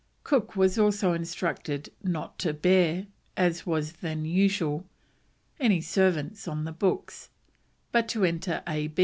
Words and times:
Cook 0.23 0.55
was 0.55 0.79
also 0.79 1.13
instructed 1.13 1.91
not 2.01 2.39
to 2.39 2.55
bear, 2.55 3.05
as 3.37 3.67
was 3.67 3.91
then 3.91 4.25
usual, 4.25 4.83
any 5.59 5.79
servants 5.79 6.47
on 6.47 6.65
the 6.65 6.71
books, 6.71 7.29
but 7.91 8.07
to 8.07 8.25
enter 8.25 8.63
A. 8.67 8.91